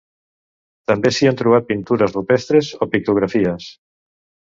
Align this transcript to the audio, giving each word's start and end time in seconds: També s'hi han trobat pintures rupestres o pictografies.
També 0.91 1.09
s'hi 1.17 1.27
han 1.31 1.37
trobat 1.41 1.67
pintures 1.67 2.15
rupestres 2.15 2.71
o 2.87 2.87
pictografies. 2.95 3.69